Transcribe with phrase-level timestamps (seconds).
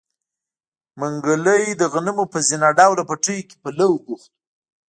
[0.99, 4.31] منګلی د غنمو په زينه ډوله پټيو کې په لو بوخت و.